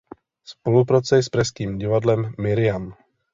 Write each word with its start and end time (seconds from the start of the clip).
Spolupracuje 0.43 1.23
s 1.23 1.29
pražským 1.29 1.77
divadlem 1.77 2.33
Miriam. 2.37 2.93